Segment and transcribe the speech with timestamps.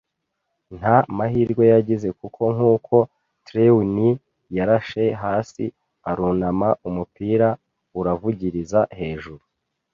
[0.77, 2.95] nta mahirwe yagize, kuko nkuko
[3.45, 4.11] Trelawney
[4.57, 5.63] yarashe, hasi
[6.09, 7.47] arunama, umupira
[7.99, 9.43] uravugiriza hejuru